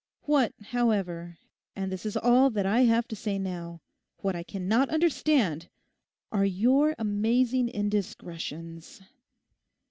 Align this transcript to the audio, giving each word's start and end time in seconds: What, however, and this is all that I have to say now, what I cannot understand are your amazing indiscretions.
What, 0.23 0.55
however, 0.59 1.37
and 1.75 1.91
this 1.91 2.07
is 2.07 2.17
all 2.17 2.49
that 2.49 2.65
I 2.65 2.85
have 2.85 3.07
to 3.09 3.15
say 3.15 3.37
now, 3.37 3.81
what 4.17 4.35
I 4.35 4.41
cannot 4.41 4.89
understand 4.89 5.69
are 6.31 6.43
your 6.43 6.95
amazing 6.97 7.69
indiscretions. 7.69 9.03